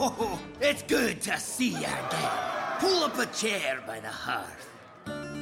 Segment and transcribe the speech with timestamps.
[0.00, 2.30] Oh, it's good to see you again.
[2.80, 4.68] Pull up a chair by the hearth.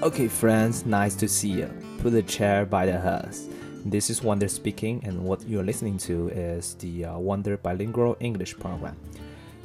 [0.03, 1.69] Okay, friends, nice to see you.
[2.03, 3.49] Put a chair by the hearth.
[3.87, 8.57] This is Wonder speaking, and what you're listening to is the uh, Wonder Bilingual English
[8.59, 8.95] program.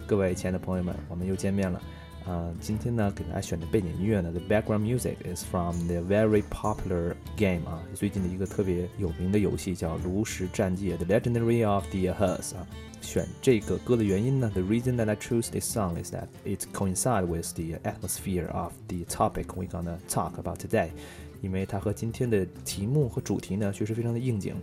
[0.07, 1.81] 各位亲爱的朋友们，我们又见面了。
[2.27, 12.67] 啊、今天呢，给大家选的背景音乐呢，the background music is from the very popular game 啊，最近的一个特别有名的游戏叫《炉石战记》，The Legendary of the Hearth 啊。
[13.03, 18.73] 选这个歌的原因呢，the reason that I choose this song is that it coincide with the atmosphere of
[18.87, 20.89] the topic we're gonna talk about today，
[21.41, 24.55] 因为它和今天的题目和主题呢，确实非常的应景，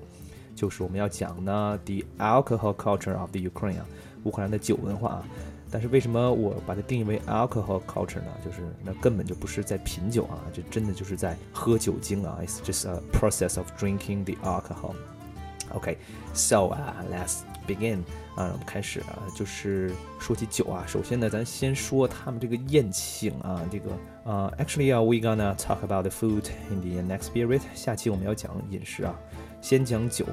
[0.54, 3.86] 就是我们要讲呢，the alcohol culture of the Ukraine 啊，
[4.24, 5.24] 乌克兰的酒文化啊。
[5.68, 8.30] 但是为什么我把它定义为 alcohol culture 呢？
[8.44, 17.99] 就是那根本就不是在品酒啊，这真的就是在喝酒精啊，it's just a process of drinking the alcohol。OK，so、uh, let's begin
[18.35, 23.91] 啊，我们开始啊，就是说起酒啊，首先呢，咱先说他们这个宴请啊，这个
[24.23, 27.61] 啊、，Actually 啊、，we gonna talk about the food in the next period。
[27.73, 29.13] 下期我们要讲饮食啊，
[29.61, 30.25] 先讲酒，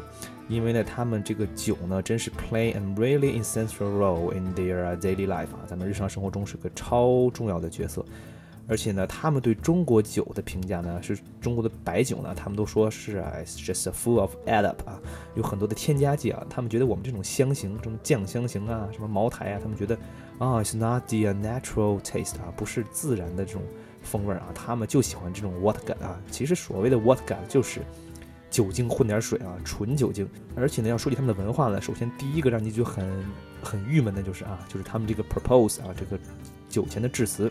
[0.48, 8.04] 因为呢，他们这个酒呢，真是 play a really essential role in their daily life 啊，咱们日常生活中是个超重要的角色。
[8.68, 15.00] 而且呢，他们对中国酒的评价呢，是中国的白酒呢，他们都说是啊，just full of add up 啊，
[15.34, 16.46] 有很多的添加剂啊。
[16.50, 19.96] 他们觉得我们这种香型，这种酱香型啊，什么茅台啊，他们觉得
[20.38, 23.62] 啊，it's not the natural taste 啊，不是自然的这种
[24.02, 26.20] 风味啊，他们就喜欢这种 vodka 啊。
[26.30, 27.80] 其实所谓的 vodka 就是
[28.50, 30.28] 酒精混点水啊，纯酒精。
[30.54, 33.08] 而且呢，要说起他们的文化呢，首先第一个让你就很
[33.62, 36.22] 很郁闷的就是啊，就是他们这个 propose 啊，这个
[36.68, 37.50] 酒前的致辞。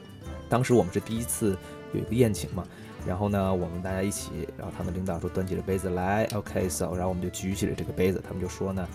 [0.50, 1.58] 当时我们是第一次
[1.94, 2.64] 有一个宴请嘛，
[3.06, 8.88] 然后呢，我们大家一起，然后他们领导说端起了杯子来，OK，so，然后我们就举起了这个杯子，他们就说呢，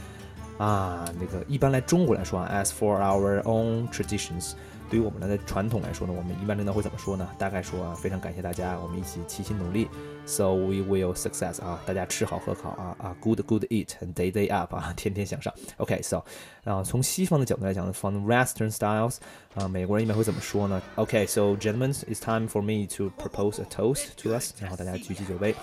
[0.58, 4.52] 啊，那个一般来中国来说啊，as for our own traditions，
[4.92, 7.26] 对于我们来的传统来说呢，我们一般领导会怎么说呢？
[7.38, 9.88] 大概说啊，非常感谢大家，我们一起齐心努力
[10.26, 16.22] ，so we will success 啊，大家吃好喝好啊啊，good good eat and day day up 啊，天天向上，OK，so，
[16.64, 19.16] 啊，从西方的角度来讲呢，from Western styles。
[19.54, 24.52] 啊，美国人一般会怎么说呢？OK，so、gentlemen, it's time for me to propose a toast to us。
[24.60, 25.54] 然后大家举起酒杯，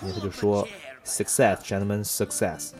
[0.00, 0.64] 接着他就说
[1.04, 2.70] ，Success, gentlemen, success。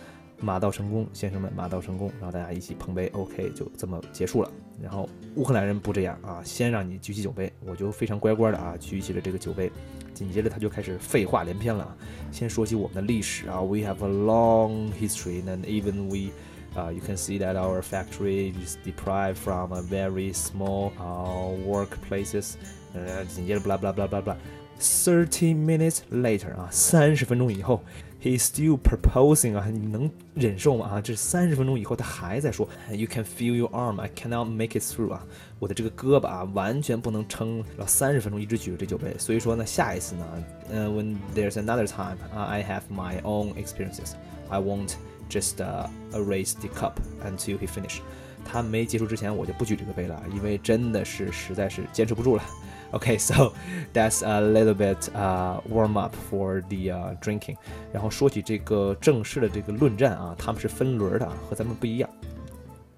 [0.41, 2.11] 马到成功，先生们，马到成功。
[2.21, 4.51] 然后大家一起碰杯，OK，就这么结束了。
[4.81, 9.71] 然后乌克兰人不这样啊，先让你举起酒杯，我就非常乖乖的啊举起了这个酒杯。
[10.15, 11.97] 紧接着他就开始废话连篇了，
[12.33, 16.33] 先说起我们的历史啊，We have a long history and even we
[16.75, 22.55] uh, you can see that our factory is deprived from a very small uh, workplaces.
[22.95, 24.37] 呃，紧接着 blah blah blah blah blah.
[24.81, 27.83] Thirty minutes later 啊，三十分钟以后
[28.23, 30.87] ，he's still proposing 啊，你能忍受吗？
[30.87, 35.25] 啊，这三十分钟以后他还在说，You can feel your arm, I cannot make it through 啊，
[35.59, 39.15] 我的这个胳膊啊完全不能撑了三十分钟一直举着这酒杯。
[39.19, 40.27] 所以说呢，下一次呢，
[40.71, 44.13] 呃，when there's another time, uh, I have my own experiences,
[44.49, 44.95] I won't
[45.29, 47.99] just uh, erase the cup until he finish。
[48.51, 52.43] 他没结束之前，我就不举这个杯了，因为真的是实在是坚持不住了。
[52.91, 53.53] Okay, so
[53.93, 57.57] that's a little bit uh warm up for the uh drinking。
[57.93, 62.09] 然后说起这个正式的这个论战啊，他们是分轮的，和咱们不一样。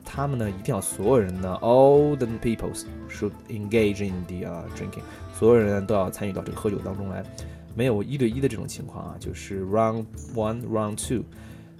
[0.04, 5.02] 他们呢一定要所有人呢，all the peoples should engage in the uh drinking，
[5.38, 7.24] 所有人都要参与到这个喝酒当中来，
[7.74, 11.24] 没有一对一的这种情况啊，就是 round one, round two。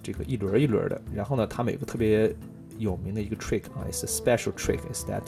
[0.03, 1.01] 这个一轮一轮的。
[1.15, 2.35] 然后呢，他们有个特别
[2.79, 5.23] 有名的一个 trick 啊，it's a special trick is that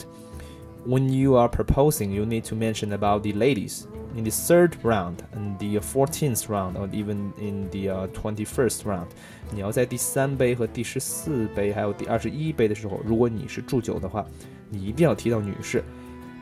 [0.86, 5.16] when you are proposing, you need to mention about the ladies in the third round
[5.34, 9.06] and the fourteenth round, or even in the uh, twenty-first round。
[9.52, 14.24] 你要在第三杯和第十四杯还有第二十一杯的时候，如果你是祝酒的话，
[14.70, 15.82] 你一定要提到女士。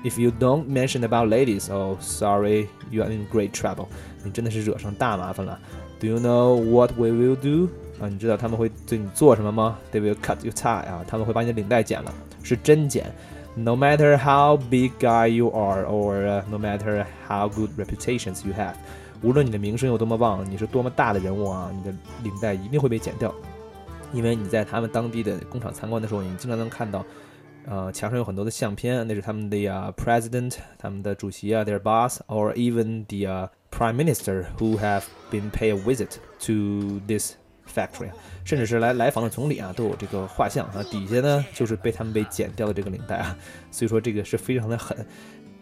[0.04, 3.86] If you don't mention about ladies, oh sorry, you are in great trouble。
[4.22, 5.59] 你真的是惹上大麻烦了。
[5.98, 7.68] Do you know what we will do?
[8.00, 9.78] 啊，你知道他们会对你做什么吗？
[9.91, 13.10] They will cut your tie 啊，他们会把你的领带剪了，是真剪。
[13.59, 18.74] No matter how big guy you are, or、uh, no matter how good reputations you have，
[19.22, 23.34] 无论你的名声有多么旺，你是多么大的人物啊，你的领带一定会被剪掉，
[24.12, 27.03] 因为你在他们当地的工厂参观的时候，你经常能看到，
[27.66, 37.36] 呃，墙上有很多的相片，那是他们的啊 president，他们的主席啊，their boss，or even the、uh, prime minister who have been pay a visit to this
[37.67, 43.37] factory 啊，甚至是来来访的总理啊，都有这个画像啊，底下呢就是被他们被剪掉的这个领带啊，
[43.72, 45.05] 所以说这个是非常的狠。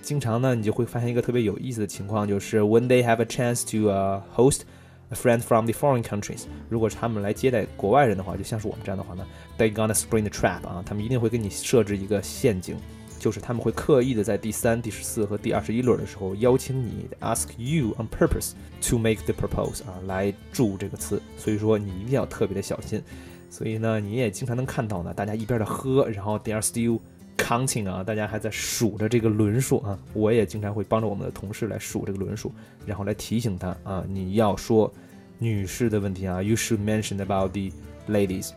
[0.01, 4.61] 经常呢，你就会发现一个特别有意思的情况，就是 when they have a chance to uh, host
[5.09, 12.77] a friend from the foreign countries，如果他们来接待国外人的话，就像是我们这样的话呢，they gonna spring the trap 啊，他们一定会给你设置一个陷阱，
[13.19, 23.03] 就是他们会刻意的在第三、第十四和第二十一轮的时候邀请你，ask you on purpose to make the propose 啊，来助这个词，所以说你一定要特别的小心。
[23.51, 26.99] 所以呢，你也经常能看到呢，大家一边的喝，然后 they are still
[27.35, 29.97] counting 啊，大家还在数着这个轮数啊。
[30.13, 32.51] 我也经常会帮着我们的同事来数这个轮数，
[32.85, 34.91] 然后来提醒他啊，你要说
[35.39, 37.71] 女士的问题啊，you should mention about the
[38.07, 38.51] ladies。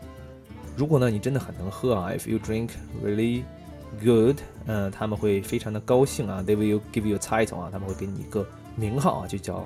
[0.77, 2.69] 如果呢你真的很能喝啊，if you drink
[3.03, 3.41] really
[4.01, 8.45] good，嗯，他们会非常的高兴啊，they will give you a title 啊，他们会给你一个
[8.75, 9.65] 名号啊，就叫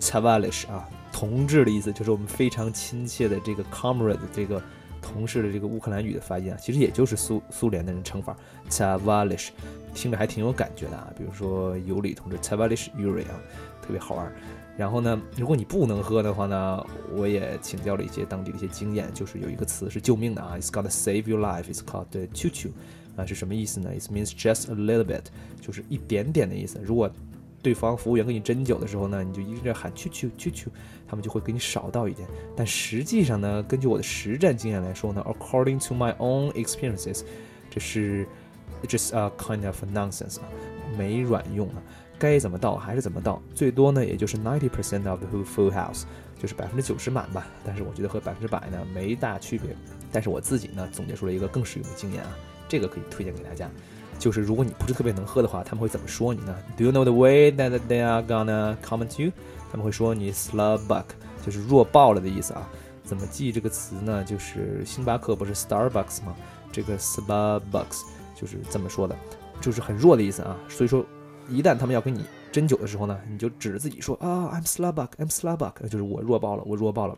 [0.00, 0.88] Chavalish 啊。
[1.12, 4.62] 同志的意思就是我们非常亲切的这个 comrade 这个
[5.02, 8.36] 同事的这个乌克兰语的发音啊，其实也就是苏苏联的人称法
[8.70, 9.64] t a v a l i s h
[9.94, 11.10] 听着还挺有感觉的啊。
[11.16, 13.34] 比如说尤里同志 t a v a l i s h Yuri 啊，
[13.82, 14.32] 特别好玩。
[14.76, 16.86] 然后呢，如果你不能喝的话呢，
[17.16, 21.64] 我也请教了一些当地的一些经验，就是有一个词是救命的啊，It's gonna save your life.
[21.64, 22.68] It's called chu chu
[23.18, 25.24] 啊，是什么意思呢？It means just a little bit，
[25.60, 26.80] 就是一点点的意思。
[26.84, 27.10] 如果
[27.60, 30.68] 对方服务员给你斟酒的时候呢，你就一直在喊去去去去，
[31.08, 32.28] 他们就会给你少倒一点。
[32.56, 37.24] 但实际上呢，根据我的实战经验来说呢，according to my own experiences，
[37.68, 38.24] 这是
[38.84, 40.38] just a kind of nonsense，
[40.96, 41.82] 没卵用啊，
[42.16, 46.04] 该怎么倒还是怎么倒，最多呢也就是 ninety percent of the full house，
[46.40, 47.48] 就是百分之九十满吧。
[47.64, 49.74] 但是我觉得和百分之百呢没大区别。
[50.12, 52.38] 但是我自己呢总结出了一个更实用的经验啊，
[52.68, 53.68] 这个可以推荐给大家。
[54.18, 59.32] 就是如果你不是特别能喝的话，他们会怎么说你呢？Do you know the way that they are gonna comment you？
[59.70, 61.04] 他们会说你 slabbuck，
[61.44, 62.68] 就是弱爆了的意思啊。
[63.04, 64.24] 怎么记这个词呢？
[64.24, 66.34] 就是星巴克不是 Starbucks 吗？
[66.72, 68.02] 这个 slabucks
[68.34, 69.16] 就是这么说的，
[69.60, 70.56] 就是很弱的意思啊。
[70.68, 71.04] 所以说，
[71.48, 77.16] 一旦他们要跟你斟酒的时候呢，你就指着自己说啊，I'm slabbuck，I'm slabuck，就是我弱爆了，我弱爆了。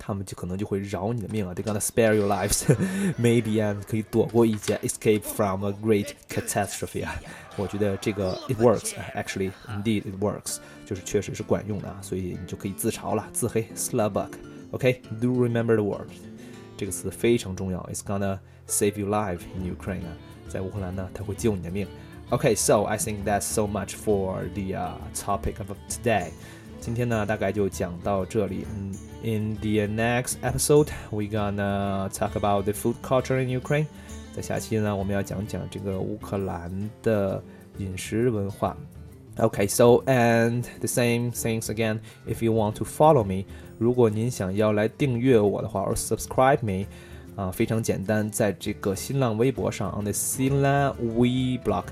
[0.00, 7.14] 他们就可能就会饶你的命啊，They're gonna spare your lives，maybe and 可以躲过一劫，escape from a great catastrophe 啊。
[7.56, 16.08] 我觉得这个 it works，actually indeed it works，就是确实是管用的啊，所以你就可以自嘲了，自黑 slabbuck，OK，do remember the word，
[16.76, 18.38] 这个词非常重要，it's gonna
[18.68, 20.12] save your life in Ukraine 啊，
[20.48, 21.86] 在乌克兰呢，它会救你的命。
[22.28, 26.32] Okay, so I think that's so much for the uh, topic of today.
[26.80, 28.64] 今天呢，大概就讲到这里。
[28.76, 28.92] 嗯，
[29.22, 33.86] In the next episode, we gonna talk about the food culture in Ukraine。
[34.34, 37.42] 在下期呢，我们要讲讲这个乌克兰的
[37.78, 38.76] 饮食文化。
[39.38, 41.98] Okay, so and the same things again.
[42.26, 43.44] If you want to follow me，
[43.78, 46.86] 如果您想要来订阅我的话，or subscribe me，
[47.34, 51.84] 啊，非常简单，在这个新浪微博上，on the 新浪微博。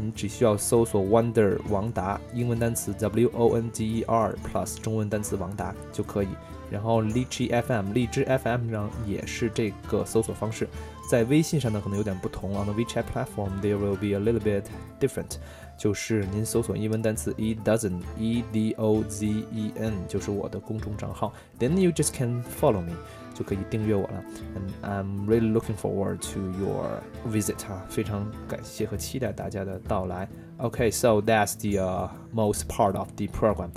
[0.00, 6.28] 你只需要搜索 Wonder 王达，英文单词 W O N D E R plus 中文单词王达就可以。
[6.69, 10.67] 然后荔枝 FM，荔枝 FM 上也是这个搜索方式。
[11.09, 12.51] 在微信上呢，可能有点不同。
[12.51, 14.63] On the WeChat platform, there will be a little bit
[14.99, 15.37] different。
[15.77, 21.33] 就是您搜索英文单词 E dozen E D O Z E N，就是我的公众账号。
[21.59, 22.93] Then you just can follow me。
[23.33, 24.23] 就可以订阅我了。
[24.55, 30.27] And I'm really looking forward to your visit 哈，非常感谢和期待大家的到来。
[30.59, 33.69] Okay, so that's the、uh, most part of the program.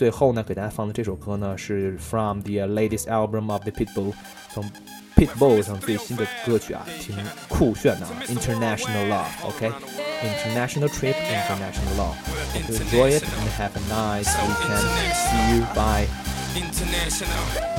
[0.00, 4.12] 最后呢，给大家放的这首歌呢是 from the latest album of the Pitbull，
[4.52, 4.70] 从
[5.16, 7.16] Pitbull 上最新的歌曲啊，挺
[7.48, 12.16] 酷炫的啊，International Love，OK，International Trip, International Love.
[12.54, 14.84] Enjoy it and have a nice weekend.
[15.14, 15.64] See you.
[15.74, 16.06] Bye.
[16.54, 17.76] International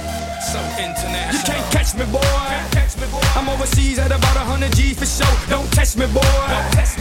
[0.47, 1.33] so international.
[1.33, 2.21] You can't catch me, boy.
[2.71, 3.21] Catch me, boy.
[3.35, 5.25] I'm overseas at about 100 G for show.
[5.49, 6.21] Don't test me, boy.
[6.21, 7.00] Don't test me,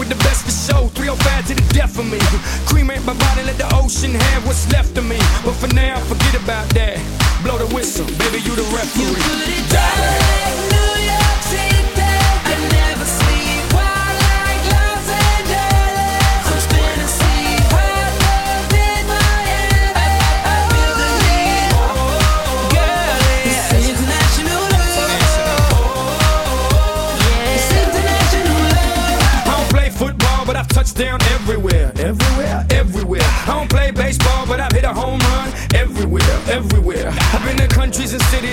[0.00, 0.88] with the best for show.
[0.96, 2.18] 305 to the death of me.
[2.66, 5.18] Cremate my body, let the ocean have what's left of me.
[5.44, 6.96] But for now, forget about that.
[7.44, 9.04] Blow the whistle, baby, you the referee.
[9.04, 10.40] You put it down.
[11.00, 11.19] touchdown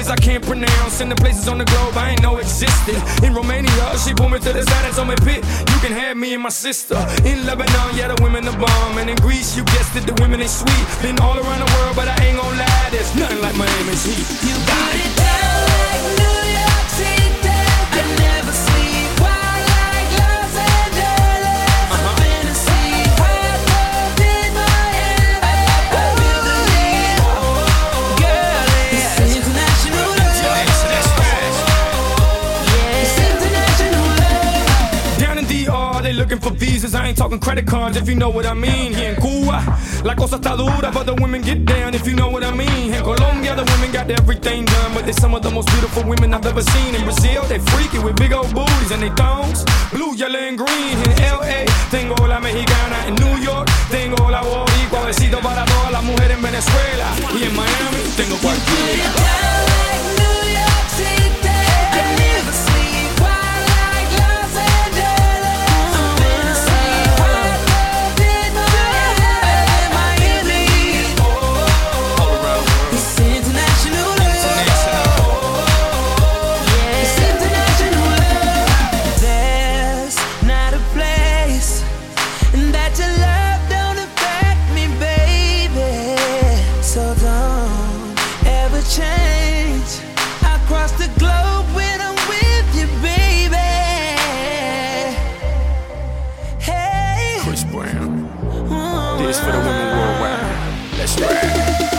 [0.09, 2.95] I can't pronounce, and the places on the globe I ain't know existed.
[3.23, 6.15] In Romania, she pulled me to the side and told me, Pit, you can have
[6.15, 6.95] me and my sister.
[7.25, 10.39] In Lebanon, yeah, the women are bomb, and in Greece, you guessed it, the women
[10.39, 10.85] ain't sweet.
[11.01, 14.27] Been all around the world, but I ain't gonna lie, there's nothing like Miami's heat.
[14.47, 16.36] You got it down like New
[36.77, 38.93] visas, I ain't talking credit cards if you know what I mean.
[38.93, 39.65] Here in Cuba,
[40.03, 42.93] la cosa está dura, but the women get down if you know what I mean.
[42.93, 46.33] In Colombia, the women got everything done, but they're some of the most beautiful women
[46.35, 46.93] I've ever seen.
[46.93, 50.95] In Brazil, they freaky with big old booties and they thongs, blue, yellow, and green.
[51.07, 52.97] In LA, tengo la mexicana.
[53.07, 55.01] In New York, tengo la boricua.
[55.07, 57.07] Besito para todas las mujeres en Venezuela.
[57.33, 59.56] Y en Miami, tengo cualquiera.
[99.47, 100.97] For the women worldwide.
[100.97, 101.96] Let's ride.